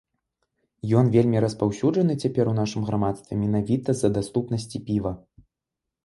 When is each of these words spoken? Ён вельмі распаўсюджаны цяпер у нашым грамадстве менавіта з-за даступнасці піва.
Ён 0.99 1.09
вельмі 1.15 1.41
распаўсюджаны 1.43 2.13
цяпер 2.23 2.45
у 2.53 2.55
нашым 2.59 2.87
грамадстве 2.87 3.33
менавіта 3.41 3.89
з-за 3.99 4.09
даступнасці 4.17 4.77
піва. 4.89 5.13